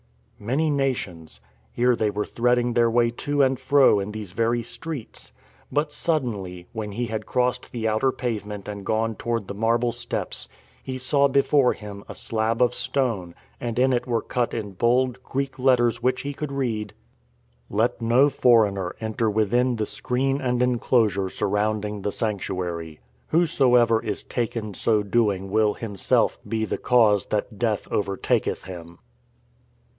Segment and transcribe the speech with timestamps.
[0.39, 1.39] "Many nations..."
[1.71, 5.31] Here they were threading their way to and fro in these very streets.
[5.71, 9.91] But sud denly, when he had crossed the outer pavement and gone toward the marble
[9.91, 10.47] steps,
[10.81, 15.21] he saw before him a slab of stone and in it were cut in bold
[15.21, 16.95] Greek letters which he could read,
[17.69, 22.99] LET NO FOREIGNER ENTER WITHIN THE SCREEN AND ENCLOSURE SUR ROUNDING THE SANCTUARY.
[23.27, 28.63] WHOSO EVER IS TAKEN SO DOING WILL HIM SELF BE THE CAUSE THAT DEATH OVERTAKETH
[28.63, 28.97] HIM.